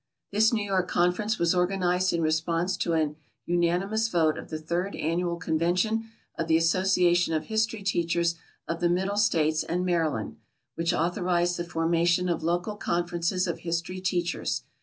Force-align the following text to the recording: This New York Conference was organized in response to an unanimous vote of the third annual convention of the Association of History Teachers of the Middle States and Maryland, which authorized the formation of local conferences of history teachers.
This 0.31 0.51
New 0.51 0.63
York 0.65 0.87
Conference 0.87 1.37
was 1.37 1.53
organized 1.53 2.11
in 2.11 2.23
response 2.23 2.75
to 2.75 2.93
an 2.93 3.17
unanimous 3.45 4.07
vote 4.07 4.35
of 4.35 4.49
the 4.49 4.57
third 4.57 4.95
annual 4.95 5.35
convention 5.37 6.09
of 6.39 6.47
the 6.47 6.57
Association 6.57 7.35
of 7.35 7.43
History 7.45 7.83
Teachers 7.83 8.33
of 8.67 8.79
the 8.79 8.89
Middle 8.89 9.15
States 9.15 9.63
and 9.63 9.85
Maryland, 9.85 10.37
which 10.73 10.91
authorized 10.91 11.57
the 11.57 11.63
formation 11.63 12.29
of 12.29 12.41
local 12.41 12.77
conferences 12.77 13.45
of 13.45 13.59
history 13.59 13.99
teachers. 14.01 14.63